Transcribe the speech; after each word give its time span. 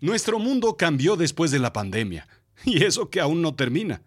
Nuestro 0.00 0.38
mundo 0.38 0.76
cambió 0.76 1.16
después 1.16 1.50
de 1.50 1.58
la 1.58 1.72
pandemia, 1.72 2.28
y 2.64 2.84
eso 2.84 3.10
que 3.10 3.20
aún 3.20 3.42
no 3.42 3.54
termina. 3.54 4.02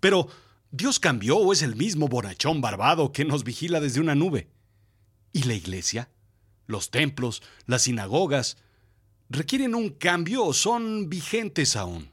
Pero, 0.00 0.28
¿Dios 0.70 0.98
cambió 0.98 1.36
o 1.38 1.52
es 1.52 1.62
el 1.62 1.76
mismo 1.76 2.08
borrachón 2.08 2.60
barbado 2.60 3.12
que 3.12 3.24
nos 3.24 3.44
vigila 3.44 3.80
desde 3.80 4.00
una 4.00 4.14
nube? 4.14 4.48
¿Y 5.32 5.44
la 5.44 5.54
iglesia? 5.54 6.10
¿Los 6.66 6.90
templos? 6.90 7.42
¿Las 7.66 7.82
sinagogas? 7.82 8.58
¿Requieren 9.30 9.74
un 9.74 9.90
cambio 9.90 10.44
o 10.44 10.52
son 10.52 11.08
vigentes 11.08 11.76
aún? 11.76 12.10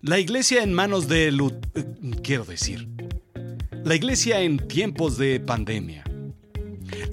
La 0.00 0.18
iglesia 0.18 0.62
en 0.62 0.72
manos 0.72 1.08
de... 1.08 1.28
Eh, 1.28 1.84
quiero 2.22 2.44
decir, 2.44 2.88
la 3.84 3.94
iglesia 3.94 4.40
en 4.40 4.58
tiempos 4.68 5.16
de 5.16 5.40
pandemia. 5.40 6.05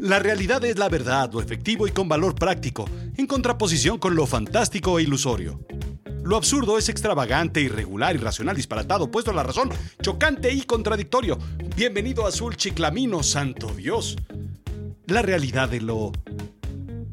La 0.04 0.20
realidad 0.20 0.66
es 0.66 0.78
la 0.78 0.90
verdad, 0.90 1.32
lo 1.32 1.40
efectivo 1.40 1.88
y 1.88 1.92
con 1.92 2.10
valor 2.10 2.36
práctico, 2.36 2.84
en 3.16 3.26
contraposición 3.26 4.00
con 4.00 4.16
lo 4.16 4.28
fantástico 4.28 5.00
e 5.00 5.04
ilusorio. 5.04 5.62
Lo 6.26 6.36
absurdo 6.36 6.78
es 6.78 6.90
extravagante, 6.90 7.62
irregular, 7.62 8.14
irracional, 8.14 8.54
disparatado, 8.54 9.10
puesto 9.10 9.32
a 9.32 9.34
la 9.34 9.44
razón, 9.44 9.70
chocante 10.02 10.52
y 10.52 10.64
contradictorio. 10.64 11.40
Bienvenido 11.78 12.26
a 12.26 12.28
Azul 12.28 12.58
Chiclamino, 12.58 13.24
santo 13.24 13.74
Dios. 13.74 14.18
La 15.06 15.22
realidad 15.22 15.70
de 15.70 15.80
lo 15.80 16.12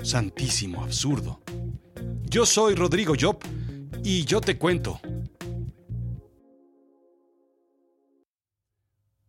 santísimo 0.02 0.82
absurdo. 0.82 1.42
Yo 2.24 2.44
soy 2.44 2.74
Rodrigo 2.74 3.14
Job 3.16 3.38
y 4.02 4.24
yo 4.24 4.40
te 4.40 4.58
cuento. 4.58 5.00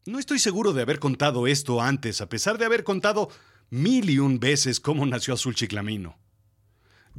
No 0.08 0.18
estoy 0.18 0.40
seguro 0.40 0.74
de 0.74 0.82
haber 0.82 0.98
contado 0.98 1.46
esto 1.46 1.80
antes, 1.80 2.22
a 2.22 2.28
pesar 2.28 2.58
de 2.58 2.66
haber 2.66 2.84
contado 2.84 3.30
mil 3.72 4.10
y 4.10 4.20
un 4.20 4.40
veces 4.40 4.80
cómo 4.80 5.06
nació 5.06 5.34
Azul 5.34 5.56
Chiclamino. 5.56 6.18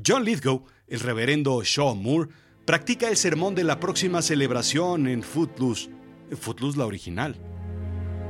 John 0.07 0.25
Lithgow, 0.25 0.65
el 0.87 1.01
reverendo 1.01 1.63
Shaw 1.65 1.95
Moore, 1.95 2.31
practica 2.67 3.09
el 3.09 3.17
sermón 3.17 3.55
de 3.55 3.65
la 3.65 3.81
próxima 3.81 4.23
celebración 4.23 5.09
en 5.09 5.23
Footloose. 5.23 5.91
Footloose 6.39 6.79
la 6.79 6.87
original. 6.87 7.37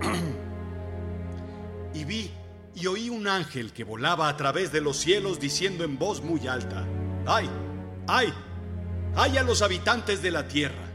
y 1.94 2.04
vi 2.04 2.30
y 2.74 2.86
oí 2.86 3.10
un 3.10 3.26
ángel 3.26 3.72
que 3.72 3.84
volaba 3.84 4.28
a 4.28 4.36
través 4.36 4.72
de 4.72 4.80
los 4.80 4.96
cielos 4.96 5.38
diciendo 5.38 5.84
en 5.84 5.98
voz 5.98 6.22
muy 6.22 6.46
alta, 6.46 6.86
¡ay! 7.26 7.50
¡ay! 8.06 8.32
¡ay 9.14 9.36
a 9.36 9.42
los 9.42 9.62
habitantes 9.62 10.22
de 10.22 10.30
la 10.30 10.48
tierra! 10.48 10.90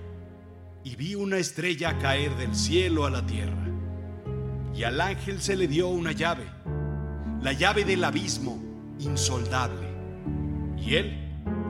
Y 0.84 0.96
vi 0.96 1.16
una 1.16 1.38
estrella 1.38 2.00
caer 2.00 2.36
del 2.38 2.56
cielo 2.56 3.06
a 3.06 3.10
la 3.10 3.26
tierra. 3.26 3.66
Y 4.74 4.84
al 4.84 5.02
ángel 5.02 5.42
se 5.42 5.56
le 5.56 5.68
dio 5.68 5.90
una 5.90 6.14
llave, 6.14 6.46
la 7.48 7.54
llave 7.54 7.86
del 7.86 8.04
abismo 8.04 8.60
insoldable. 9.00 9.88
Y 10.78 10.96
él 10.96 11.18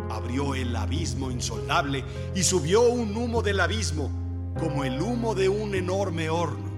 abrió 0.09 0.55
el 0.55 0.75
abismo 0.75 1.29
insoldable 1.29 2.03
y 2.33 2.41
subió 2.41 2.81
un 2.89 3.15
humo 3.15 3.43
del 3.43 3.59
abismo 3.59 4.09
como 4.59 4.83
el 4.85 4.99
humo 4.99 5.35
de 5.35 5.49
un 5.49 5.75
enorme 5.75 6.31
horno. 6.31 6.71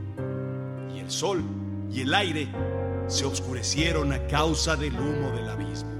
Y 0.94 1.00
el 1.00 1.09
sol 1.09 1.41
y 1.89 2.02
el 2.02 2.14
aire 2.14 2.50
se 3.08 3.23
oscurecieron 3.23 4.11
a 4.11 4.28
causa 4.28 4.75
del 4.75 5.00
humo 5.00 5.31
del 5.31 5.47
abismo. 5.47 5.91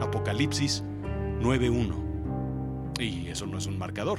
Apocalipsis 0.00 0.82
9.1. 1.42 3.00
Y 3.00 3.28
eso 3.28 3.46
no 3.46 3.58
es 3.58 3.66
un 3.66 3.78
marcador. 3.78 4.18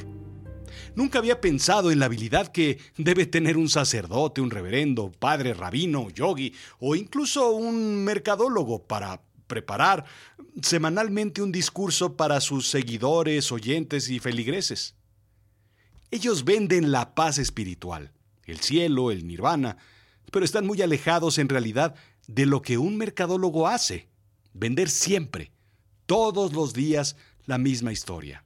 Nunca 0.95 1.19
había 1.19 1.41
pensado 1.41 1.91
en 1.91 1.99
la 1.99 2.05
habilidad 2.05 2.51
que 2.51 2.79
debe 2.97 3.25
tener 3.25 3.57
un 3.57 3.69
sacerdote, 3.69 4.41
un 4.41 4.51
reverendo, 4.51 5.11
padre, 5.11 5.53
rabino, 5.53 6.09
yogi 6.09 6.53
o 6.79 6.95
incluso 6.95 7.51
un 7.51 8.03
mercadólogo 8.03 8.83
para 8.83 9.21
preparar 9.47 10.05
semanalmente 10.61 11.41
un 11.41 11.51
discurso 11.51 12.15
para 12.15 12.41
sus 12.41 12.69
seguidores, 12.69 13.51
oyentes 13.51 14.09
y 14.09 14.19
feligreses. 14.19 14.95
Ellos 16.11 16.45
venden 16.45 16.91
la 16.91 17.15
paz 17.15 17.37
espiritual, 17.37 18.11
el 18.45 18.59
cielo, 18.59 19.11
el 19.11 19.27
nirvana, 19.27 19.77
pero 20.31 20.45
están 20.45 20.65
muy 20.65 20.81
alejados 20.81 21.37
en 21.37 21.49
realidad 21.49 21.95
de 22.27 22.45
lo 22.45 22.61
que 22.61 22.77
un 22.77 22.97
mercadólogo 22.97 23.67
hace, 23.67 24.09
vender 24.53 24.89
siempre, 24.89 25.51
todos 26.05 26.53
los 26.53 26.73
días, 26.73 27.15
la 27.45 27.57
misma 27.57 27.91
historia. 27.91 28.43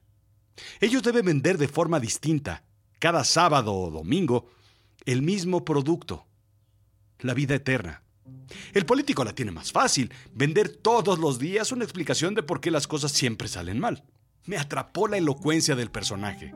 Ellos 0.80 1.02
deben 1.02 1.24
vender 1.24 1.58
de 1.58 1.68
forma 1.68 2.00
distinta, 2.00 2.64
cada 2.98 3.24
sábado 3.24 3.74
o 3.74 3.90
domingo, 3.90 4.48
el 5.04 5.22
mismo 5.22 5.64
producto, 5.64 6.26
la 7.20 7.34
vida 7.34 7.54
eterna. 7.54 8.02
El 8.72 8.86
político 8.86 9.24
la 9.24 9.34
tiene 9.34 9.50
más 9.50 9.72
fácil, 9.72 10.12
vender 10.32 10.68
todos 10.68 11.18
los 11.18 11.38
días 11.38 11.72
una 11.72 11.84
explicación 11.84 12.34
de 12.34 12.42
por 12.42 12.60
qué 12.60 12.70
las 12.70 12.86
cosas 12.86 13.12
siempre 13.12 13.48
salen 13.48 13.78
mal. 13.78 14.04
Me 14.44 14.56
atrapó 14.56 15.08
la 15.08 15.18
elocuencia 15.18 15.74
del 15.74 15.90
personaje, 15.90 16.52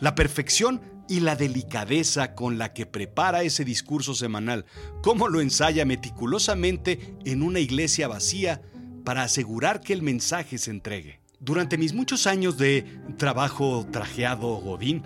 la 0.00 0.14
perfección 0.14 0.80
y 1.08 1.20
la 1.20 1.36
delicadeza 1.36 2.34
con 2.34 2.56
la 2.56 2.72
que 2.72 2.86
prepara 2.86 3.42
ese 3.42 3.64
discurso 3.64 4.14
semanal, 4.14 4.64
cómo 5.02 5.28
lo 5.28 5.40
ensaya 5.40 5.84
meticulosamente 5.84 7.16
en 7.24 7.42
una 7.42 7.58
iglesia 7.58 8.08
vacía 8.08 8.62
para 9.04 9.22
asegurar 9.22 9.80
que 9.80 9.92
el 9.92 10.02
mensaje 10.02 10.56
se 10.58 10.70
entregue. 10.70 11.19
Durante 11.42 11.78
mis 11.78 11.94
muchos 11.94 12.26
años 12.26 12.58
de 12.58 13.00
trabajo 13.16 13.86
trajeado 13.90 14.56
godín, 14.56 15.02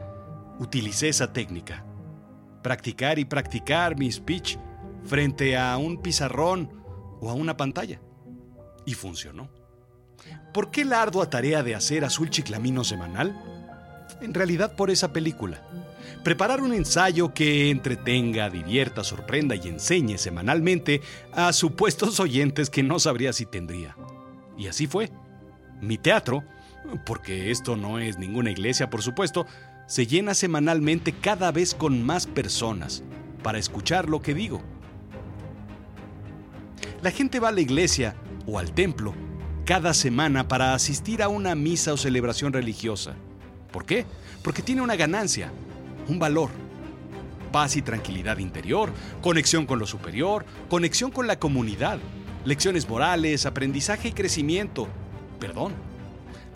utilicé 0.59 1.09
esa 1.09 1.33
técnica. 1.33 1.85
Practicar 2.61 3.21
y 3.21 3.25
practicar 3.25 3.97
mi 3.97 4.11
speech 4.11 4.57
frente 5.05 5.57
a 5.57 5.77
un 5.77 6.03
pizarrón 6.03 6.73
o 7.21 7.31
a 7.31 7.35
una 7.35 7.57
pantalla. 7.57 8.01
Y 8.85 8.95
funcionó. 8.95 9.49
¿Por 10.53 10.73
qué 10.73 10.85
la 10.85 11.03
ardua 11.03 11.31
tarea 11.31 11.63
de 11.63 11.77
hacer 11.77 12.05
Azul 12.05 12.31
Chiclamino 12.31 12.83
semanal? 12.83 13.41
En 14.21 14.35
realidad 14.35 14.75
por 14.75 14.91
esa 14.91 15.13
película. 15.13 15.63
Preparar 16.25 16.63
un 16.63 16.75
ensayo 16.75 17.33
que 17.33 17.71
entretenga, 17.71 18.51
divierta, 18.51 19.05
sorprenda 19.05 19.55
y 19.55 19.69
enseñe 19.69 20.19
semanalmente 20.19 21.01
a 21.33 21.53
supuestos 21.53 22.19
oyentes 22.19 22.71
que 22.71 22.83
no 22.83 22.99
sabría 22.99 23.33
si 23.33 23.47
tendría. 23.47 23.97
Y 24.59 24.67
así 24.67 24.89
fue. 24.89 25.13
Mi 25.81 25.99
teatro, 25.99 26.45
porque 27.05 27.51
esto 27.51 27.77
no 27.77 27.99
es 27.99 28.19
ninguna 28.19 28.51
iglesia 28.51 28.91
por 28.91 29.03
supuesto, 29.03 29.47
se 29.87 30.07
llena 30.07 30.35
semanalmente 30.35 31.13
cada 31.13 31.53
vez 31.53 31.75
con 31.75 32.03
más 32.05 32.27
personas 32.27 33.03
para 33.43 33.59
escuchar 33.59 34.09
lo 34.09 34.23
que 34.23 34.35
digo 34.35 34.63
la 37.05 37.11
gente 37.11 37.39
va 37.39 37.49
a 37.49 37.53
la 37.53 37.61
iglesia 37.61 38.15
o 38.47 38.59
al 38.59 38.73
templo 38.73 39.15
cada 39.67 39.93
semana 39.93 40.49
para 40.49 40.73
asistir 40.73 41.23
a 41.23 41.29
una 41.29 41.55
misa 41.55 41.93
o 41.93 41.99
celebración 41.99 42.55
religiosa. 42.55 43.15
¿Por 43.71 43.85
qué? 43.85 44.07
Porque 44.43 44.63
tiene 44.63 44.81
una 44.81 44.97
ganancia, 44.97 45.53
un 46.09 46.19
valor. 46.19 46.49
Paz 47.53 47.77
y 47.77 47.83
tranquilidad 47.83 48.39
interior, 48.39 48.91
conexión 49.21 49.67
con 49.67 49.79
lo 49.79 49.87
superior, 49.87 50.47
conexión 50.71 51.11
con 51.11 51.27
la 51.27 51.39
comunidad, 51.39 51.99
lecciones 52.47 52.89
morales, 52.89 53.45
aprendizaje 53.45 54.09
y 54.09 54.13
crecimiento. 54.13 54.89
Perdón, 55.39 55.73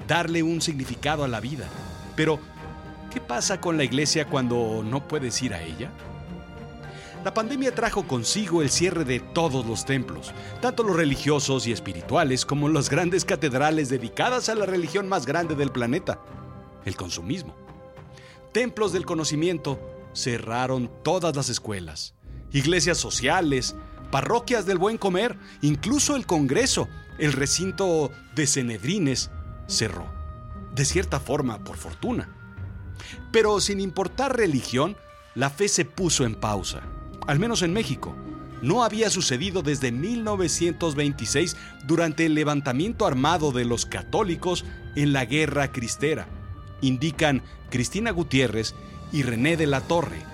darle 0.06 0.42
un 0.42 0.60
significado 0.60 1.24
a 1.24 1.28
la 1.28 1.40
vida. 1.40 1.68
Pero, 2.16 2.38
¿qué 3.12 3.20
pasa 3.20 3.60
con 3.60 3.76
la 3.76 3.84
iglesia 3.84 4.26
cuando 4.26 4.82
no 4.84 5.06
puedes 5.06 5.40
ir 5.42 5.54
a 5.54 5.62
ella? 5.62 5.90
La 7.24 7.34
pandemia 7.34 7.74
trajo 7.74 8.06
consigo 8.06 8.62
el 8.62 8.70
cierre 8.70 9.04
de 9.04 9.20
todos 9.20 9.66
los 9.66 9.84
templos, 9.84 10.32
tanto 10.60 10.84
los 10.84 10.96
religiosos 10.96 11.66
y 11.66 11.72
espirituales 11.72 12.46
como 12.46 12.68
las 12.68 12.88
grandes 12.88 13.24
catedrales 13.24 13.88
dedicadas 13.88 14.48
a 14.48 14.54
la 14.54 14.66
religión 14.66 15.08
más 15.08 15.26
grande 15.26 15.54
del 15.56 15.72
planeta, 15.72 16.20
el 16.84 16.96
consumismo. 16.96 17.54
Templos 18.52 18.92
del 18.92 19.04
conocimiento 19.04 19.80
cerraron 20.14 20.90
todas 21.02 21.36
las 21.36 21.48
escuelas, 21.48 22.14
iglesias 22.52 22.98
sociales, 22.98 23.74
parroquias 24.10 24.66
del 24.66 24.78
buen 24.78 24.98
comer, 24.98 25.36
incluso 25.60 26.16
el 26.16 26.26
Congreso, 26.26 26.88
el 27.18 27.32
recinto 27.32 28.10
de 28.34 28.46
Cenedrines, 28.46 29.30
cerró. 29.66 30.06
De 30.74 30.84
cierta 30.84 31.20
forma, 31.20 31.64
por 31.64 31.76
fortuna. 31.76 32.28
Pero 33.32 33.60
sin 33.60 33.80
importar 33.80 34.36
religión, 34.36 34.96
la 35.34 35.50
fe 35.50 35.68
se 35.68 35.84
puso 35.84 36.24
en 36.24 36.34
pausa 36.34 36.82
al 37.28 37.38
menos 37.38 37.62
en 37.62 37.72
México. 37.72 38.16
No 38.62 38.82
había 38.82 39.10
sucedido 39.10 39.62
desde 39.62 39.92
1926 39.92 41.56
durante 41.86 42.26
el 42.26 42.34
levantamiento 42.34 43.06
armado 43.06 43.52
de 43.52 43.64
los 43.64 43.86
católicos 43.86 44.64
en 44.96 45.12
la 45.12 45.26
Guerra 45.26 45.70
Cristera, 45.70 46.26
indican 46.80 47.42
Cristina 47.70 48.10
Gutiérrez 48.10 48.74
y 49.12 49.22
René 49.22 49.56
de 49.56 49.66
la 49.68 49.82
Torre, 49.82 50.24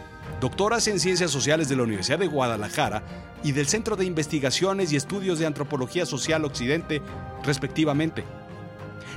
doctoras 0.40 0.86
en 0.88 1.00
Ciencias 1.00 1.30
Sociales 1.30 1.68
de 1.68 1.76
la 1.76 1.82
Universidad 1.82 2.18
de 2.18 2.26
Guadalajara 2.26 3.02
y 3.42 3.52
del 3.52 3.66
Centro 3.66 3.96
de 3.96 4.04
Investigaciones 4.04 4.92
y 4.92 4.96
Estudios 4.96 5.38
de 5.38 5.46
Antropología 5.46 6.06
Social 6.06 6.44
Occidente, 6.44 7.02
respectivamente. 7.44 8.24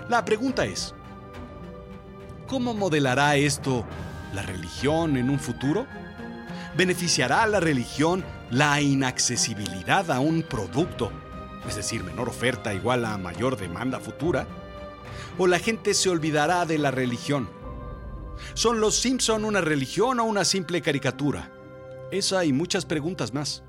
La 0.10 0.24
pregunta 0.26 0.66
es, 0.66 0.94
¿cómo 2.48 2.74
modelará 2.74 3.36
esto 3.36 3.86
la 4.34 4.42
religión 4.42 5.18
en 5.18 5.30
un 5.30 5.40
futuro? 5.40 5.86
beneficiará 6.78 7.42
a 7.42 7.48
la 7.48 7.60
religión 7.60 8.24
la 8.52 8.80
inaccesibilidad 8.80 10.10
a 10.12 10.20
un 10.20 10.44
producto, 10.44 11.12
es 11.68 11.76
decir, 11.76 12.04
menor 12.04 12.30
oferta 12.30 12.74
igual 12.74 13.04
a 13.04 13.18
mayor 13.18 13.58
demanda 13.58 14.00
futura? 14.00 14.48
¿O 15.40 15.48
la 15.48 15.60
gente 15.60 15.96
se 15.96 16.10
olvidará 16.10 16.66
de 16.66 16.78
la 16.78 16.92
religión? 16.92 17.50
¿Son 18.54 18.80
los 18.80 18.96
Simpson 18.96 19.46
una 19.46 19.62
religión 19.62 20.20
o 20.20 20.26
una 20.26 20.46
simple 20.46 20.82
caricatura? 20.82 21.52
Esa 22.12 22.46
y 22.46 22.54
muchas 22.54 22.86
preguntas 22.86 23.34
más. 23.34 23.64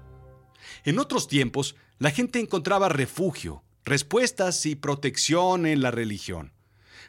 En 0.85 0.99
otros 0.99 1.29
tiempos, 1.29 1.77
la 1.99 2.11
gente 2.11 2.41
encontraba 2.41 2.89
refugio, 2.89 3.65
respuestas 3.85 4.67
y 4.67 4.77
protección 4.77 5.67
en 5.67 5.83
la 5.83 5.91
religión. 5.91 6.53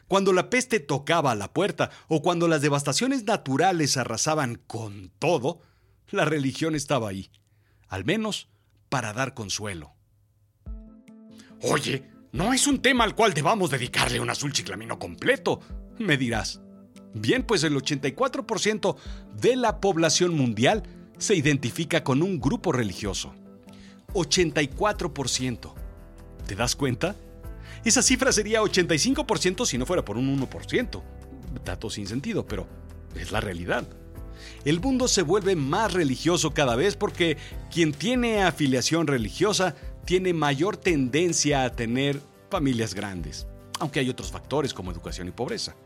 Cuando 0.08 0.32
la 0.32 0.50
peste 0.50 0.80
tocaba 0.80 1.30
a 1.30 1.36
la 1.36 1.52
puerta 1.52 1.90
o 2.08 2.20
cuando 2.22 2.48
las 2.48 2.62
devastaciones 2.62 3.24
naturales 3.24 3.96
arrasaban 3.96 4.56
con 4.66 5.12
todo, 5.18 5.60
la 6.08 6.24
religión 6.24 6.74
estaba 6.74 7.10
ahí, 7.10 7.30
al 7.88 8.04
menos 8.04 8.48
para 8.88 9.12
dar 9.12 9.34
consuelo. 9.34 9.94
Oye, 11.62 12.10
no 12.32 12.52
es 12.52 12.66
un 12.66 12.80
tema 12.80 13.04
al 13.04 13.14
cual 13.14 13.34
debamos 13.34 13.70
dedicarle 13.70 14.18
un 14.18 14.30
azul 14.30 14.52
chiclamino 14.52 14.98
completo, 14.98 15.60
me 15.98 16.16
dirás. 16.16 16.60
Bien, 17.14 17.42
pues 17.42 17.64
el 17.64 17.74
84% 17.74 18.96
de 19.40 19.56
la 19.56 19.80
población 19.80 20.34
mundial 20.34 20.82
se 21.18 21.34
identifica 21.34 22.04
con 22.04 22.22
un 22.22 22.40
grupo 22.40 22.72
religioso. 22.72 23.34
84%. 24.14 25.72
¿Te 26.46 26.54
das 26.54 26.76
cuenta? 26.76 27.16
Esa 27.84 28.02
cifra 28.02 28.32
sería 28.32 28.60
85% 28.60 29.66
si 29.66 29.78
no 29.78 29.86
fuera 29.86 30.04
por 30.04 30.16
un 30.16 30.40
1%. 30.40 31.02
Dato 31.64 31.90
sin 31.90 32.06
sentido, 32.06 32.46
pero 32.46 32.66
es 33.16 33.32
la 33.32 33.40
realidad. 33.40 33.86
El 34.64 34.80
mundo 34.80 35.08
se 35.08 35.22
vuelve 35.22 35.56
más 35.56 35.92
religioso 35.92 36.52
cada 36.52 36.76
vez 36.76 36.96
porque 36.96 37.36
quien 37.70 37.92
tiene 37.92 38.42
afiliación 38.42 39.06
religiosa 39.06 39.74
tiene 40.04 40.32
mayor 40.32 40.76
tendencia 40.76 41.64
a 41.64 41.70
tener 41.70 42.20
familias 42.50 42.94
grandes, 42.94 43.46
aunque 43.78 44.00
hay 44.00 44.08
otros 44.08 44.30
factores 44.30 44.74
como 44.74 44.90
educación 44.90 45.28
y 45.28 45.32
pobreza. 45.32 45.76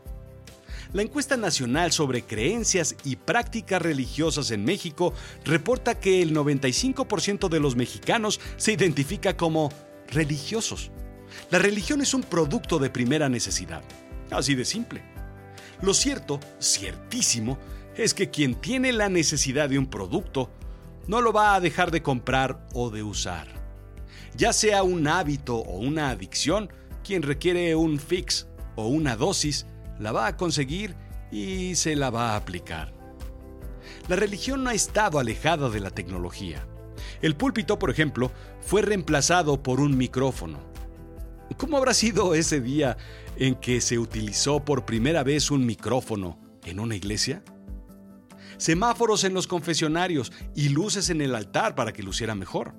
La 0.93 1.01
encuesta 1.01 1.37
nacional 1.37 1.91
sobre 1.91 2.23
creencias 2.23 2.95
y 3.03 3.15
prácticas 3.15 3.81
religiosas 3.81 4.51
en 4.51 4.63
México 4.63 5.13
reporta 5.43 5.99
que 5.99 6.21
el 6.21 6.33
95% 6.33 7.49
de 7.49 7.59
los 7.59 7.75
mexicanos 7.75 8.39
se 8.57 8.73
identifica 8.73 9.35
como 9.35 9.71
religiosos. 10.09 10.91
La 11.49 11.59
religión 11.59 12.01
es 12.01 12.13
un 12.13 12.23
producto 12.23 12.79
de 12.79 12.89
primera 12.89 13.29
necesidad. 13.29 13.81
Así 14.31 14.55
de 14.55 14.65
simple. 14.65 15.03
Lo 15.81 15.93
cierto, 15.93 16.39
ciertísimo, 16.61 17.57
es 17.97 18.13
que 18.13 18.29
quien 18.29 18.55
tiene 18.55 18.91
la 18.91 19.09
necesidad 19.09 19.69
de 19.69 19.79
un 19.79 19.87
producto 19.87 20.49
no 21.07 21.21
lo 21.21 21.31
va 21.31 21.55
a 21.55 21.59
dejar 21.59 21.91
de 21.91 22.01
comprar 22.01 22.67
o 22.73 22.89
de 22.89 23.03
usar. 23.03 23.47
Ya 24.35 24.53
sea 24.53 24.83
un 24.83 25.07
hábito 25.07 25.57
o 25.57 25.79
una 25.79 26.09
adicción, 26.09 26.69
quien 27.03 27.21
requiere 27.21 27.75
un 27.75 27.99
fix 27.99 28.47
o 28.75 28.87
una 28.87 29.15
dosis 29.15 29.65
la 29.99 30.11
va 30.11 30.27
a 30.27 30.37
conseguir 30.37 30.95
y 31.31 31.75
se 31.75 31.95
la 31.95 32.09
va 32.09 32.31
a 32.31 32.35
aplicar. 32.35 32.93
La 34.07 34.15
religión 34.15 34.63
no 34.63 34.69
ha 34.69 34.73
estado 34.73 35.19
alejada 35.19 35.69
de 35.69 35.79
la 35.79 35.89
tecnología. 35.89 36.65
El 37.21 37.35
púlpito, 37.35 37.79
por 37.79 37.89
ejemplo, 37.89 38.31
fue 38.61 38.81
reemplazado 38.81 39.61
por 39.61 39.79
un 39.79 39.97
micrófono. 39.97 40.59
¿Cómo 41.57 41.77
habrá 41.77 41.93
sido 41.93 42.35
ese 42.35 42.59
día 42.59 42.97
en 43.37 43.55
que 43.55 43.81
se 43.81 43.97
utilizó 43.97 44.63
por 44.63 44.85
primera 44.85 45.23
vez 45.23 45.51
un 45.51 45.65
micrófono 45.65 46.39
en 46.65 46.79
una 46.79 46.95
iglesia? 46.95 47.43
Semáforos 48.57 49.23
en 49.23 49.33
los 49.33 49.47
confesionarios 49.47 50.31
y 50.55 50.69
luces 50.69 51.09
en 51.09 51.21
el 51.21 51.35
altar 51.35 51.75
para 51.75 51.93
que 51.93 52.03
luciera 52.03 52.35
mejor. 52.35 52.73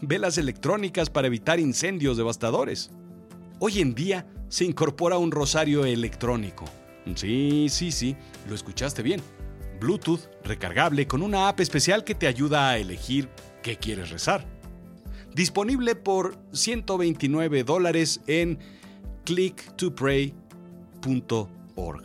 Velas 0.00 0.38
electrónicas 0.38 1.10
para 1.10 1.26
evitar 1.26 1.58
incendios 1.58 2.16
devastadores. 2.16 2.90
Hoy 3.58 3.80
en 3.80 3.94
día 3.94 4.26
se 4.48 4.66
incorpora 4.66 5.16
un 5.16 5.30
rosario 5.30 5.86
electrónico. 5.86 6.66
Sí, 7.14 7.68
sí, 7.70 7.90
sí, 7.90 8.14
lo 8.48 8.54
escuchaste 8.54 9.02
bien. 9.02 9.22
Bluetooth 9.80 10.28
recargable 10.44 11.06
con 11.06 11.22
una 11.22 11.48
app 11.48 11.60
especial 11.60 12.04
que 12.04 12.14
te 12.14 12.26
ayuda 12.26 12.68
a 12.68 12.76
elegir 12.76 13.30
qué 13.62 13.76
quieres 13.76 14.10
rezar. 14.10 14.44
Disponible 15.34 15.94
por 15.94 16.36
129 16.52 17.64
dólares 17.64 18.20
en 18.26 18.58
clicktopray.org. 19.24 22.04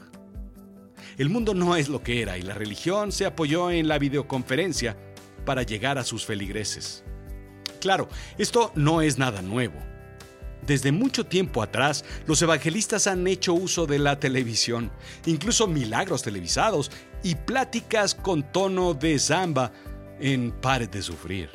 El 1.18 1.30
mundo 1.30 1.54
no 1.54 1.76
es 1.76 1.90
lo 1.90 2.02
que 2.02 2.22
era 2.22 2.38
y 2.38 2.44
la 2.44 2.54
religión 2.54 3.12
se 3.12 3.26
apoyó 3.26 3.72
en 3.72 3.90
la 3.90 4.00
videoconferencia 4.00 4.96
para 5.46 5.64
llegar 5.64 5.98
a 5.98 6.06
sus 6.06 6.26
feligreses. 6.26 7.04
Claro, 7.82 8.08
esto 8.38 8.72
no 8.76 9.02
es 9.02 9.18
nada 9.18 9.42
nuevo. 9.42 9.91
Desde 10.72 10.94
mucho 10.94 11.26
tiempo 11.26 11.62
atrás, 11.62 12.06
los 12.28 12.42
evangelistas 12.42 13.06
han 13.06 13.28
hecho 13.28 13.54
uso 13.54 13.86
de 13.88 14.00
la 14.00 14.22
televisión, 14.22 14.90
incluso 15.26 15.68
milagros 15.68 16.24
televisados 16.24 16.92
y 17.24 17.36
pláticas 17.36 18.16
con 18.16 18.50
tono 18.54 18.94
de 18.94 19.20
zamba 19.20 19.74
en 20.22 20.54
Pare 20.54 20.88
de 20.88 21.02
Sufrir. 21.02 21.50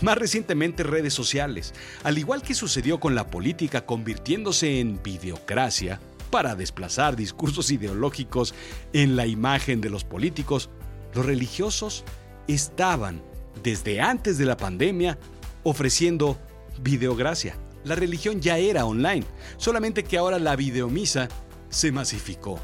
Más 0.00 0.16
recientemente 0.16 0.84
redes 0.84 1.12
sociales, 1.12 1.74
al 2.02 2.16
igual 2.16 2.40
que 2.40 2.54
sucedió 2.54 2.98
con 2.98 3.14
la 3.14 3.26
política 3.26 3.84
convirtiéndose 3.84 4.80
en 4.80 5.02
videocracia 5.02 6.00
para 6.30 6.54
desplazar 6.54 7.16
discursos 7.16 7.70
ideológicos 7.70 8.54
en 8.94 9.16
la 9.16 9.26
imagen 9.26 9.82
de 9.82 9.90
los 9.90 10.04
políticos, 10.04 10.70
los 11.12 11.26
religiosos 11.26 12.06
estaban, 12.48 13.22
desde 13.62 14.00
antes 14.00 14.38
de 14.38 14.46
la 14.46 14.56
pandemia, 14.56 15.18
ofreciendo 15.62 16.38
videogracia 16.80 17.58
la 17.84 17.94
religión 17.94 18.40
ya 18.40 18.58
era 18.58 18.86
online, 18.86 19.24
solamente 19.56 20.04
que 20.04 20.18
ahora 20.18 20.38
la 20.38 20.56
videomisa 20.56 21.28
se 21.68 21.92
masificó. 21.92 22.60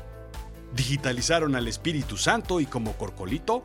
Digitalizaron 0.74 1.54
al 1.56 1.68
Espíritu 1.68 2.16
Santo 2.16 2.60
y 2.60 2.66
como 2.66 2.96
corcolito, 2.96 3.64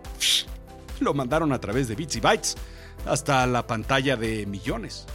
lo 0.99 1.13
mandaron 1.13 1.53
a 1.53 1.59
través 1.59 1.87
de 1.87 1.95
bits 1.95 2.15
y 2.17 2.19
bytes 2.19 2.55
hasta 3.05 3.45
la 3.47 3.67
pantalla 3.67 4.15
de 4.15 4.45
millones. 4.45 5.05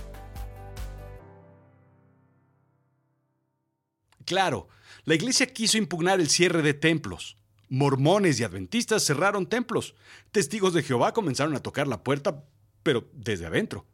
Claro, 4.24 4.68
la 5.04 5.14
iglesia 5.14 5.52
quiso 5.52 5.76
impugnar 5.78 6.20
el 6.20 6.28
cierre 6.28 6.62
de 6.62 6.74
templos. 6.74 7.36
Mormones 7.68 8.38
y 8.38 8.44
adventistas 8.44 9.04
cerraron 9.04 9.48
templos. 9.48 9.94
Testigos 10.30 10.72
de 10.72 10.82
Jehová 10.82 11.12
comenzaron 11.12 11.54
a 11.56 11.62
tocar 11.62 11.88
la 11.88 12.04
puerta, 12.04 12.44
pero 12.82 13.08
desde 13.12 13.46
adentro. 13.46 13.86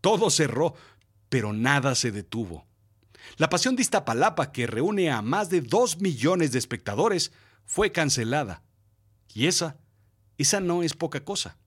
Todo 0.00 0.30
cerró, 0.30 0.74
pero 1.28 1.52
nada 1.52 1.94
se 1.94 2.10
detuvo. 2.10 2.66
La 3.36 3.50
Pasión 3.50 3.76
de 3.76 3.82
Iztapalapa, 3.82 4.52
que 4.52 4.66
reúne 4.66 5.10
a 5.10 5.22
más 5.22 5.50
de 5.50 5.60
dos 5.60 6.00
millones 6.00 6.52
de 6.52 6.58
espectadores, 6.58 7.32
fue 7.64 7.92
cancelada. 7.92 8.62
Y 9.34 9.46
esa, 9.46 9.76
esa 10.38 10.60
no 10.60 10.82
es 10.82 10.94
poca 10.94 11.24
cosa. 11.24 11.58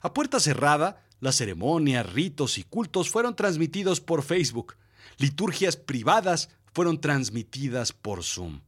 A 0.00 0.12
puerta 0.12 0.40
cerrada, 0.40 1.04
las 1.20 1.36
ceremonias, 1.36 2.10
ritos 2.12 2.58
y 2.58 2.64
cultos 2.64 3.10
fueron 3.10 3.36
transmitidos 3.36 4.00
por 4.00 4.22
Facebook. 4.22 4.76
Liturgias 5.18 5.76
privadas 5.76 6.50
fueron 6.72 7.00
transmitidas 7.00 7.92
por 7.92 8.24
Zoom. 8.24 8.60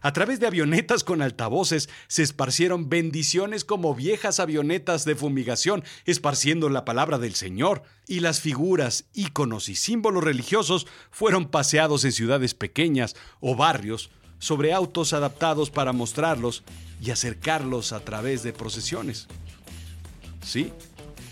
A 0.00 0.12
través 0.12 0.40
de 0.40 0.46
avionetas 0.46 1.04
con 1.04 1.22
altavoces 1.22 1.88
se 2.08 2.22
esparcieron 2.22 2.88
bendiciones 2.88 3.64
como 3.64 3.94
viejas 3.94 4.40
avionetas 4.40 5.04
de 5.04 5.14
fumigación, 5.14 5.84
esparciendo 6.04 6.68
la 6.68 6.84
palabra 6.84 7.18
del 7.18 7.34
Señor, 7.34 7.82
y 8.06 8.20
las 8.20 8.40
figuras, 8.40 9.04
íconos 9.14 9.68
y 9.68 9.74
símbolos 9.74 10.24
religiosos 10.24 10.86
fueron 11.10 11.48
paseados 11.48 12.04
en 12.04 12.12
ciudades 12.12 12.54
pequeñas 12.54 13.14
o 13.40 13.54
barrios 13.54 14.10
sobre 14.38 14.72
autos 14.72 15.12
adaptados 15.12 15.70
para 15.70 15.92
mostrarlos 15.92 16.64
y 17.00 17.10
acercarlos 17.10 17.92
a 17.92 18.00
través 18.00 18.42
de 18.42 18.52
procesiones. 18.52 19.28
Sí, 20.44 20.72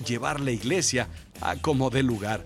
llevar 0.07 0.41
la 0.41 0.53
iglesia 0.53 1.09
a 1.41 1.57
como 1.57 1.91
dé 1.91 2.03
lugar, 2.03 2.45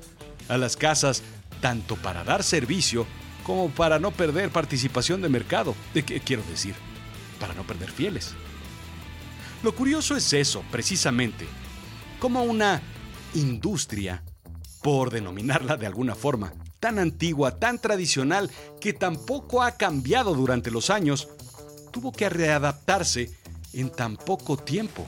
a 0.48 0.56
las 0.56 0.76
casas, 0.76 1.22
tanto 1.60 1.96
para 1.96 2.24
dar 2.24 2.42
servicio 2.42 3.06
como 3.44 3.68
para 3.70 3.98
no 3.98 4.10
perder 4.10 4.50
participación 4.50 5.22
de 5.22 5.28
mercado. 5.28 5.74
¿De 5.92 6.02
qué 6.02 6.20
quiero 6.20 6.42
decir? 6.50 6.74
Para 7.38 7.54
no 7.54 7.64
perder 7.64 7.90
fieles. 7.90 8.34
Lo 9.62 9.74
curioso 9.74 10.16
es 10.16 10.32
eso, 10.32 10.64
precisamente. 10.70 11.46
Como 12.18 12.42
una 12.42 12.82
industria, 13.34 14.22
por 14.82 15.10
denominarla 15.10 15.76
de 15.76 15.86
alguna 15.86 16.14
forma, 16.14 16.52
tan 16.80 16.98
antigua, 16.98 17.58
tan 17.58 17.78
tradicional, 17.78 18.50
que 18.80 18.92
tampoco 18.92 19.62
ha 19.62 19.72
cambiado 19.72 20.34
durante 20.34 20.70
los 20.70 20.90
años, 20.90 21.28
tuvo 21.92 22.12
que 22.12 22.28
readaptarse 22.28 23.30
en 23.72 23.90
tan 23.90 24.16
poco 24.16 24.56
tiempo. 24.56 25.06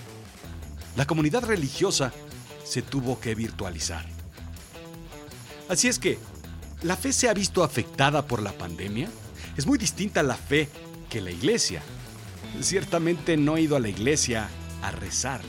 La 0.96 1.06
comunidad 1.06 1.44
religiosa 1.44 2.12
se 2.64 2.82
tuvo 2.82 3.20
que 3.20 3.34
virtualizar. 3.34 4.06
Así 5.68 5.88
es 5.88 5.98
que, 5.98 6.18
¿La 6.86 6.96
fe 6.96 7.12
se 7.12 7.28
ha 7.28 7.34
visto 7.34 7.64
afectada 7.64 8.28
por 8.28 8.40
la 8.40 8.52
pandemia? 8.52 9.08
Es 9.56 9.66
muy 9.66 9.76
distinta 9.76 10.22
la 10.22 10.36
fe 10.36 10.68
que 11.10 11.20
la 11.20 11.32
iglesia. 11.32 11.82
Ciertamente 12.60 13.36
no 13.36 13.56
he 13.56 13.62
ido 13.62 13.74
a 13.74 13.80
la 13.80 13.88
iglesia 13.88 14.48
a 14.82 14.92
rezar. 14.92 15.40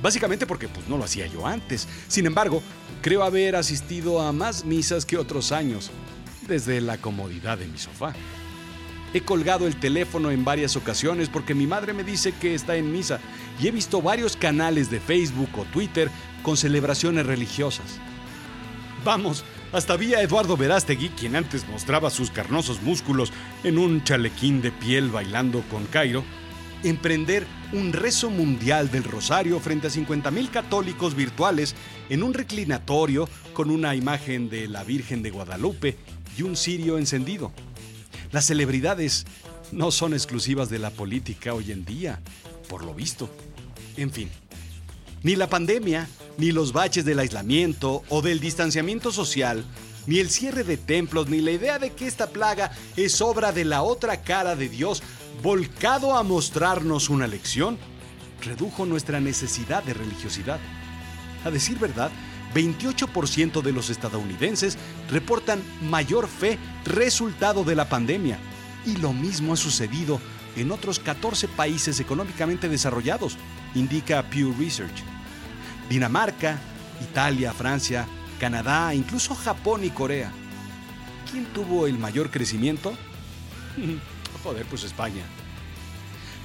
Básicamente 0.00 0.46
porque 0.46 0.66
pues, 0.68 0.88
no 0.88 0.96
lo 0.96 1.04
hacía 1.04 1.26
yo 1.26 1.46
antes. 1.46 1.86
Sin 2.08 2.24
embargo, 2.24 2.62
creo 3.02 3.22
haber 3.22 3.54
asistido 3.54 4.22
a 4.22 4.32
más 4.32 4.64
misas 4.64 5.04
que 5.04 5.18
otros 5.18 5.52
años. 5.52 5.90
desde 6.48 6.80
la 6.80 6.96
comodidad 6.96 7.58
de 7.58 7.66
mi 7.66 7.76
sofá. 7.76 8.14
He 9.12 9.20
colgado 9.20 9.66
el 9.66 9.78
teléfono 9.78 10.30
en 10.30 10.42
varias 10.42 10.74
ocasiones 10.74 11.28
porque 11.28 11.54
mi 11.54 11.66
madre 11.66 11.92
me 11.92 12.02
dice 12.02 12.32
que 12.32 12.54
está 12.54 12.76
en 12.76 12.92
misa 12.92 13.20
y 13.60 13.66
he 13.66 13.70
visto 13.72 14.00
varios 14.00 14.36
canales 14.36 14.88
de 14.90 15.00
Facebook 15.00 15.50
o 15.58 15.64
Twitter 15.64 16.08
con 16.42 16.56
celebraciones 16.56 17.26
religiosas. 17.26 17.98
Vamos, 19.04 19.44
hasta 19.72 19.96
vi 19.96 20.14
a 20.14 20.22
Eduardo 20.22 20.56
Verástegui, 20.56 21.10
quien 21.10 21.36
antes 21.36 21.66
mostraba 21.68 22.10
sus 22.10 22.30
carnosos 22.30 22.82
músculos 22.82 23.32
en 23.64 23.78
un 23.78 24.04
chalequín 24.04 24.62
de 24.62 24.70
piel 24.70 25.10
bailando 25.10 25.62
con 25.70 25.84
Cairo, 25.86 26.24
emprender 26.82 27.46
un 27.72 27.92
rezo 27.92 28.30
mundial 28.30 28.90
del 28.90 29.04
rosario 29.04 29.58
frente 29.60 29.88
a 29.88 29.90
50.000 29.90 30.50
católicos 30.50 31.14
virtuales 31.14 31.74
en 32.08 32.22
un 32.22 32.32
reclinatorio 32.32 33.28
con 33.52 33.70
una 33.70 33.94
imagen 33.94 34.48
de 34.48 34.68
la 34.68 34.84
Virgen 34.84 35.22
de 35.22 35.30
Guadalupe 35.30 35.96
y 36.38 36.42
un 36.42 36.56
cirio 36.56 36.98
encendido. 36.98 37.52
Las 38.32 38.46
celebridades 38.46 39.26
no 39.72 39.90
son 39.90 40.12
exclusivas 40.12 40.68
de 40.68 40.78
la 40.78 40.90
política 40.90 41.54
hoy 41.54 41.72
en 41.72 41.84
día, 41.84 42.20
por 42.68 42.84
lo 42.84 42.94
visto. 42.94 43.28
En 43.96 44.10
fin, 44.10 44.30
ni 45.22 45.34
la 45.34 45.48
pandemia, 45.48 46.08
ni 46.38 46.52
los 46.52 46.72
baches 46.72 47.04
del 47.04 47.18
aislamiento 47.18 48.02
o 48.08 48.22
del 48.22 48.40
distanciamiento 48.40 49.10
social, 49.10 49.64
ni 50.06 50.18
el 50.18 50.30
cierre 50.30 50.64
de 50.64 50.76
templos, 50.76 51.28
ni 51.28 51.40
la 51.40 51.50
idea 51.50 51.78
de 51.78 51.92
que 51.92 52.06
esta 52.06 52.28
plaga 52.28 52.70
es 52.96 53.20
obra 53.20 53.52
de 53.52 53.64
la 53.64 53.82
otra 53.82 54.22
cara 54.22 54.54
de 54.56 54.68
Dios 54.68 55.02
volcado 55.42 56.16
a 56.16 56.22
mostrarnos 56.22 57.08
una 57.08 57.26
lección, 57.26 57.78
redujo 58.44 58.86
nuestra 58.86 59.20
necesidad 59.20 59.82
de 59.82 59.94
religiosidad. 59.94 60.60
A 61.44 61.50
decir 61.50 61.78
verdad, 61.78 62.10
28% 62.54 63.62
de 63.62 63.72
los 63.72 63.90
estadounidenses 63.90 64.78
reportan 65.10 65.62
mayor 65.82 66.28
fe 66.28 66.58
resultado 66.84 67.64
de 67.64 67.74
la 67.74 67.88
pandemia. 67.88 68.38
Y 68.86 68.96
lo 68.96 69.12
mismo 69.12 69.52
ha 69.52 69.56
sucedido 69.56 70.20
en 70.56 70.70
otros 70.70 70.98
14 70.98 71.48
países 71.48 72.00
económicamente 72.00 72.68
desarrollados, 72.68 73.36
indica 73.74 74.22
Pew 74.30 74.54
Research. 74.58 75.15
Dinamarca, 75.88 76.58
Italia, 77.02 77.52
Francia, 77.52 78.06
Canadá, 78.38 78.94
incluso 78.94 79.34
Japón 79.34 79.84
y 79.84 79.90
Corea. 79.90 80.32
¿Quién 81.30 81.46
tuvo 81.46 81.86
el 81.86 81.98
mayor 81.98 82.30
crecimiento? 82.30 82.92
Joder, 84.42 84.66
pues 84.66 84.84
España. 84.84 85.24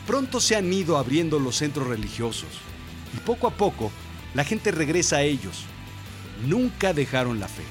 Pronto 0.07 0.39
se 0.39 0.55
han 0.55 0.71
ido 0.71 0.98
abriendo 0.98 1.39
los 1.39 1.57
centros 1.57 1.88
religiosos 1.88 2.50
y 3.15 3.17
poco 3.19 3.48
a 3.48 3.51
poco 3.51 3.91
la 4.33 4.43
gente 4.43 4.71
regresa 4.71 5.17
a 5.17 5.21
ellos 5.21 5.65
nunca 6.45 6.93
dejaron 6.93 7.39
la 7.39 7.48
fe. 7.48 7.63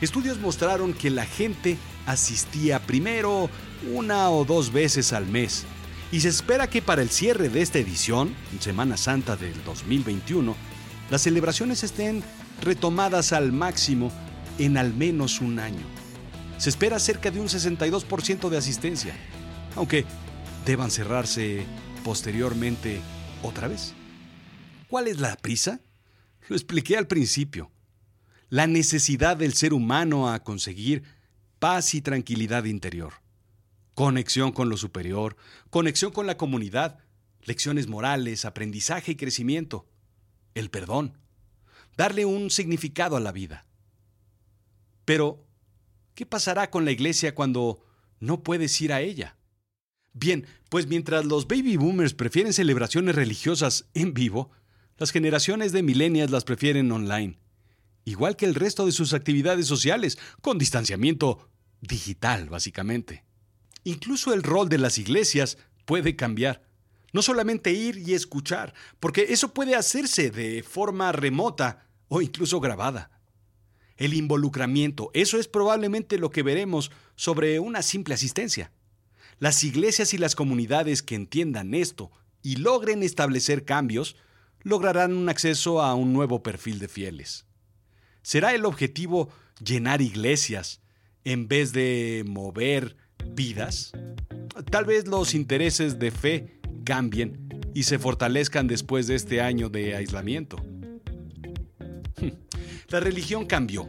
Estudios 0.00 0.38
mostraron 0.38 0.92
que 0.92 1.10
la 1.10 1.24
gente 1.24 1.78
asistía 2.06 2.80
primero 2.80 3.48
una 3.92 4.30
o 4.30 4.44
dos 4.44 4.72
veces 4.72 5.12
al 5.12 5.26
mes 5.26 5.64
y 6.12 6.20
se 6.20 6.28
espera 6.28 6.68
que 6.70 6.82
para 6.82 7.02
el 7.02 7.10
cierre 7.10 7.48
de 7.48 7.62
esta 7.62 7.78
edición, 7.78 8.34
Semana 8.60 8.96
Santa 8.96 9.36
del 9.36 9.62
2021, 9.64 10.54
las 11.10 11.22
celebraciones 11.22 11.82
estén 11.82 12.22
retomadas 12.62 13.32
al 13.32 13.52
máximo 13.52 14.12
en 14.58 14.76
al 14.76 14.94
menos 14.94 15.40
un 15.40 15.58
año. 15.58 15.84
Se 16.58 16.70
espera 16.70 16.98
cerca 16.98 17.30
de 17.30 17.40
un 17.40 17.48
62% 17.48 18.48
de 18.48 18.56
asistencia, 18.56 19.14
aunque 19.74 20.04
deban 20.64 20.90
cerrarse 20.90 21.64
posteriormente 22.04 23.00
otra 23.42 23.68
vez. 23.68 23.92
¿Cuál 24.88 25.08
es 25.08 25.18
la 25.18 25.36
prisa? 25.36 25.80
Lo 26.48 26.56
expliqué 26.56 26.96
al 26.96 27.08
principio. 27.08 27.70
La 28.48 28.68
necesidad 28.68 29.36
del 29.36 29.54
ser 29.54 29.72
humano 29.72 30.32
a 30.32 30.42
conseguir 30.44 31.02
paz 31.58 31.94
y 31.94 32.00
tranquilidad 32.00 32.64
interior. 32.64 33.14
Conexión 33.96 34.52
con 34.52 34.68
lo 34.68 34.76
superior, 34.76 35.38
conexión 35.70 36.12
con 36.12 36.26
la 36.26 36.36
comunidad, 36.36 36.98
lecciones 37.40 37.86
morales, 37.86 38.44
aprendizaje 38.44 39.12
y 39.12 39.16
crecimiento. 39.16 39.86
El 40.54 40.68
perdón. 40.68 41.16
Darle 41.96 42.26
un 42.26 42.50
significado 42.50 43.16
a 43.16 43.20
la 43.20 43.32
vida. 43.32 43.64
Pero, 45.06 45.46
¿qué 46.14 46.26
pasará 46.26 46.68
con 46.68 46.84
la 46.84 46.90
iglesia 46.90 47.34
cuando 47.34 47.86
no 48.20 48.42
puedes 48.42 48.78
ir 48.82 48.92
a 48.92 49.00
ella? 49.00 49.38
Bien, 50.12 50.46
pues 50.68 50.86
mientras 50.86 51.24
los 51.24 51.48
baby 51.48 51.78
boomers 51.78 52.12
prefieren 52.12 52.52
celebraciones 52.52 53.14
religiosas 53.14 53.88
en 53.94 54.12
vivo, 54.12 54.50
las 54.98 55.10
generaciones 55.10 55.72
de 55.72 55.82
millennials 55.82 56.30
las 56.30 56.44
prefieren 56.44 56.92
online, 56.92 57.38
igual 58.04 58.36
que 58.36 58.44
el 58.44 58.56
resto 58.56 58.84
de 58.84 58.92
sus 58.92 59.14
actividades 59.14 59.66
sociales, 59.66 60.18
con 60.42 60.58
distanciamiento 60.58 61.48
digital, 61.80 62.50
básicamente. 62.50 63.25
Incluso 63.86 64.34
el 64.34 64.42
rol 64.42 64.68
de 64.68 64.78
las 64.78 64.98
iglesias 64.98 65.58
puede 65.84 66.16
cambiar. 66.16 66.60
No 67.12 67.22
solamente 67.22 67.72
ir 67.72 67.96
y 67.96 68.14
escuchar, 68.14 68.74
porque 68.98 69.26
eso 69.28 69.54
puede 69.54 69.76
hacerse 69.76 70.32
de 70.32 70.64
forma 70.64 71.12
remota 71.12 71.86
o 72.08 72.20
incluso 72.20 72.58
grabada. 72.58 73.12
El 73.96 74.14
involucramiento, 74.14 75.12
eso 75.14 75.38
es 75.38 75.46
probablemente 75.46 76.18
lo 76.18 76.30
que 76.30 76.42
veremos 76.42 76.90
sobre 77.14 77.60
una 77.60 77.80
simple 77.80 78.14
asistencia. 78.14 78.72
Las 79.38 79.62
iglesias 79.62 80.14
y 80.14 80.18
las 80.18 80.34
comunidades 80.34 81.00
que 81.00 81.14
entiendan 81.14 81.72
esto 81.72 82.10
y 82.42 82.56
logren 82.56 83.04
establecer 83.04 83.64
cambios 83.64 84.16
lograrán 84.64 85.16
un 85.16 85.28
acceso 85.28 85.80
a 85.80 85.94
un 85.94 86.12
nuevo 86.12 86.42
perfil 86.42 86.80
de 86.80 86.88
fieles. 86.88 87.46
¿Será 88.22 88.52
el 88.52 88.64
objetivo 88.64 89.28
llenar 89.64 90.02
iglesias 90.02 90.80
en 91.22 91.46
vez 91.46 91.72
de 91.72 92.24
mover 92.26 93.05
vidas? 93.36 93.92
Tal 94.70 94.84
vez 94.84 95.06
los 95.06 95.34
intereses 95.34 96.00
de 96.00 96.10
fe 96.10 96.58
cambien 96.84 97.48
y 97.74 97.84
se 97.84 97.98
fortalezcan 97.98 98.66
después 98.66 99.06
de 99.06 99.14
este 99.14 99.40
año 99.40 99.68
de 99.68 99.94
aislamiento. 99.94 100.56
La 102.88 103.00
religión 103.00 103.46
cambió. 103.46 103.88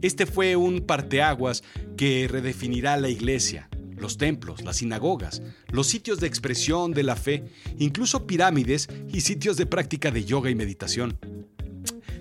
Este 0.00 0.26
fue 0.26 0.56
un 0.56 0.80
parteaguas 0.80 1.62
que 1.96 2.26
redefinirá 2.28 2.96
la 2.96 3.08
iglesia, 3.08 3.68
los 3.96 4.18
templos, 4.18 4.62
las 4.62 4.78
sinagogas, 4.78 5.42
los 5.70 5.86
sitios 5.86 6.20
de 6.20 6.26
expresión 6.26 6.92
de 6.92 7.02
la 7.02 7.16
fe, 7.16 7.44
incluso 7.78 8.26
pirámides 8.26 8.88
y 9.12 9.20
sitios 9.20 9.56
de 9.56 9.66
práctica 9.66 10.10
de 10.10 10.24
yoga 10.24 10.50
y 10.50 10.54
meditación. 10.54 11.18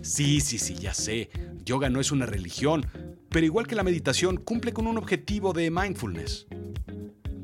Sí, 0.02 0.42
sí, 0.42 0.58
sí, 0.58 0.76
ya 0.76 0.94
sé, 0.94 1.30
yoga 1.64 1.90
no 1.90 2.00
es 2.00 2.12
una 2.12 2.26
religión, 2.26 2.86
pero 3.30 3.46
igual 3.46 3.68
que 3.68 3.76
la 3.76 3.84
meditación 3.84 4.38
cumple 4.38 4.74
con 4.74 4.88
un 4.88 4.98
objetivo 4.98 5.54
de 5.54 5.72
mindfulness. 5.72 6.48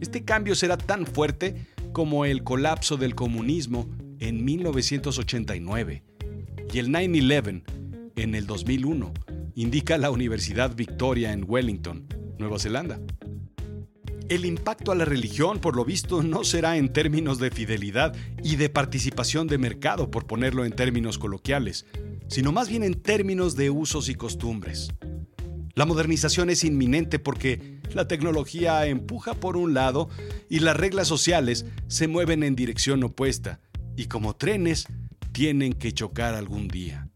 Este 0.01 0.23
cambio 0.23 0.55
será 0.55 0.77
tan 0.77 1.05
fuerte 1.05 1.67
como 1.91 2.25
el 2.25 2.43
colapso 2.43 2.97
del 2.97 3.15
comunismo 3.15 3.89
en 4.19 4.45
1989 4.45 6.03
y 6.71 6.79
el 6.79 6.89
9-11 6.89 7.63
en 8.15 8.35
el 8.35 8.45
2001, 8.45 9.13
indica 9.55 9.97
la 9.97 10.11
Universidad 10.11 10.75
Victoria 10.75 11.31
en 11.31 11.45
Wellington, 11.47 12.07
Nueva 12.37 12.59
Zelanda. 12.59 12.99
El 14.29 14.45
impacto 14.45 14.91
a 14.91 14.95
la 14.95 15.05
religión, 15.05 15.59
por 15.59 15.75
lo 15.75 15.83
visto, 15.83 16.21
no 16.21 16.43
será 16.43 16.77
en 16.77 16.93
términos 16.93 17.39
de 17.39 17.49
fidelidad 17.49 18.15
y 18.43 18.57
de 18.57 18.69
participación 18.69 19.47
de 19.47 19.57
mercado, 19.57 20.11
por 20.11 20.27
ponerlo 20.27 20.65
en 20.65 20.71
términos 20.71 21.17
coloquiales, 21.17 21.87
sino 22.29 22.51
más 22.51 22.69
bien 22.69 22.83
en 22.83 22.93
términos 22.93 23.55
de 23.55 23.69
usos 23.69 24.07
y 24.07 24.15
costumbres. 24.15 24.89
La 25.75 25.85
modernización 25.85 26.49
es 26.49 26.63
inminente 26.63 27.19
porque 27.19 27.79
la 27.93 28.07
tecnología 28.07 28.85
empuja 28.85 29.33
por 29.33 29.57
un 29.57 29.73
lado 29.73 30.09
y 30.49 30.59
las 30.59 30.77
reglas 30.77 31.07
sociales 31.07 31.65
se 31.87 32.07
mueven 32.07 32.43
en 32.43 32.55
dirección 32.55 33.03
opuesta, 33.03 33.59
y 33.95 34.05
como 34.05 34.35
trenes 34.35 34.87
tienen 35.31 35.73
que 35.73 35.91
chocar 35.91 36.35
algún 36.35 36.67
día. 36.67 37.09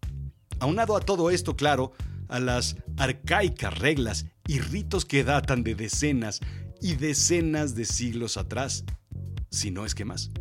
Aunado 0.60 0.96
a 0.98 1.00
todo 1.00 1.30
esto, 1.30 1.56
claro, 1.56 1.94
a 2.28 2.40
las 2.40 2.78
arcaicas 2.98 3.78
reglas 3.78 4.26
y 4.48 4.60
ritos 4.60 5.06
que 5.06 5.24
datan 5.24 5.64
de 5.64 5.76
decenas 5.76 6.40
y 6.82 6.96
decenas 6.96 7.76
de 7.76 7.86
siglos 7.86 8.38
atrás, 8.38 8.84
si 9.50 9.72
no 9.72 9.86
es 9.86 9.96
que 9.96 10.06
más. 10.06 10.32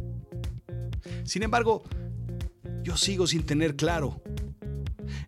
Sin 1.25 1.43
embargo, 1.43 1.83
yo 2.83 2.97
sigo 2.97 3.27
sin 3.27 3.45
tener 3.45 3.77
claro. 3.77 4.23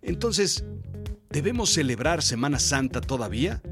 Entonces, 0.03 0.65
¿debemos 1.31 1.71
celebrar 1.71 2.23
Semana 2.23 2.59
Santa 2.59 3.01
todavía? 3.01 3.63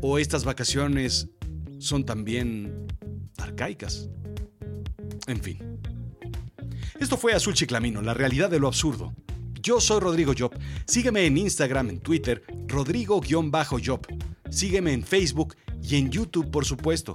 ¿O 0.00 0.18
estas 0.18 0.44
vacaciones 0.44 1.28
son 1.78 2.04
también 2.04 2.86
arcaicas? 3.38 4.08
En 5.26 5.40
fin. 5.40 5.58
Esto 7.00 7.16
fue 7.16 7.32
Azul 7.32 7.54
Chiclamino, 7.54 8.02
la 8.02 8.14
realidad 8.14 8.50
de 8.50 8.58
lo 8.58 8.66
absurdo. 8.66 9.12
Yo 9.60 9.80
soy 9.80 10.00
Rodrigo 10.00 10.32
Job. 10.36 10.52
Sígueme 10.86 11.26
en 11.26 11.36
Instagram, 11.36 11.90
en 11.90 12.00
Twitter, 12.00 12.42
Rodrigo-Job. 12.66 14.06
Sígueme 14.50 14.92
en 14.92 15.02
Facebook 15.02 15.54
y 15.82 15.96
en 15.96 16.10
YouTube, 16.10 16.50
por 16.50 16.64
supuesto. 16.64 17.14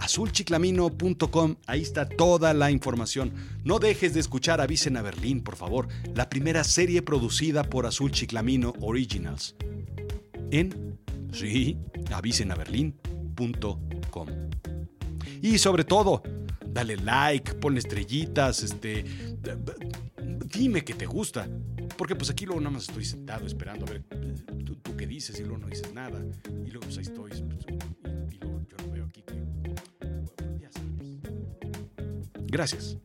azulchiclamino.com, 0.00 1.56
ahí 1.66 1.82
está 1.82 2.08
toda 2.08 2.52
la 2.54 2.70
información. 2.70 3.32
No 3.64 3.78
dejes 3.78 4.14
de 4.14 4.20
escuchar 4.20 4.60
Avisen 4.60 4.96
a 4.96 5.02
Berlín, 5.02 5.42
por 5.42 5.56
favor, 5.56 5.88
la 6.14 6.28
primera 6.28 6.64
serie 6.64 7.02
producida 7.02 7.64
por 7.64 7.86
Azul 7.86 8.10
Chiclamino 8.10 8.74
Originals. 8.80 9.54
En 10.50 10.90
Sí, 11.32 11.76
avisen 12.12 12.50
a 12.50 12.56
berlín.com. 12.56 14.28
Y 15.42 15.58
sobre 15.58 15.84
todo, 15.84 16.22
dale 16.66 16.96
like, 16.96 17.54
ponle 17.54 17.78
estrellitas, 17.78 18.62
este. 18.62 19.04
Dime 20.46 20.82
que 20.82 20.94
te 20.94 21.06
gusta. 21.06 21.48
Porque 21.96 22.16
pues 22.16 22.30
aquí 22.30 22.46
luego 22.46 22.60
nada 22.60 22.72
más 22.72 22.88
estoy 22.88 23.04
sentado 23.04 23.46
esperando 23.46 23.86
a 23.86 23.90
ver 23.90 24.04
tú, 24.64 24.96
qué 24.96 25.06
dices 25.06 25.38
y 25.38 25.42
luego 25.42 25.58
no 25.58 25.68
dices 25.68 25.92
nada. 25.92 26.20
Y 26.66 26.70
luego 26.70 26.86
pues 26.86 26.98
ahí 26.98 27.04
estoy. 27.04 27.30
Pues, 27.30 27.89
Gracias. 32.50 32.98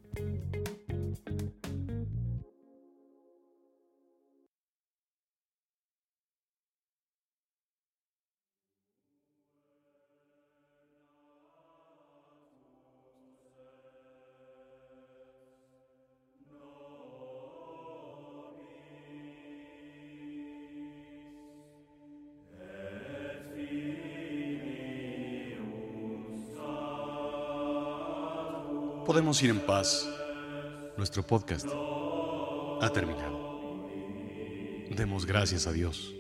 Podemos 29.05 29.41
ir 29.43 29.51
en 29.51 29.59
paz. 29.59 30.09
Nuestro 30.97 31.21
podcast 31.21 31.67
ha 31.67 32.89
terminado. 32.91 33.87
Demos 34.89 35.25
gracias 35.25 35.67
a 35.67 35.71
Dios. 35.71 36.14